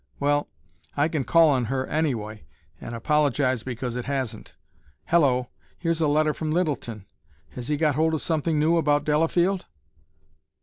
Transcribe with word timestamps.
Well, 0.19 0.49
I 0.97 1.07
can 1.09 1.23
call 1.23 1.49
on 1.49 1.65
her, 1.65 1.85
anyway, 1.85 2.45
and 2.81 2.95
apologize 2.95 3.61
because 3.61 3.95
it 3.95 4.05
hasn't. 4.05 4.55
Hello! 5.05 5.49
Here's 5.77 6.01
a 6.01 6.07
letter 6.07 6.33
from 6.33 6.51
Littleton! 6.51 7.05
Has 7.49 7.67
he 7.67 7.77
got 7.77 7.93
hold 7.93 8.15
of 8.15 8.23
something 8.23 8.57
new 8.59 8.77
about 8.77 9.03
Delafield?" 9.03 9.67